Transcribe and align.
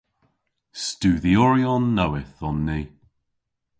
Studhyoryon 0.83 1.85
nowydh 1.95 2.39
on 2.47 2.57
ni. 2.67 2.79